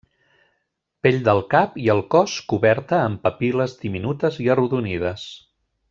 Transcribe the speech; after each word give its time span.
Pell 1.07 1.19
del 1.27 1.41
cap 1.51 1.75
i 1.83 1.85
el 1.95 2.01
cos 2.15 2.39
coberta 2.55 3.03
amb 3.11 3.21
papil·les 3.29 3.77
diminutes 3.87 4.41
i 4.47 4.51
arrodonides. 4.57 5.29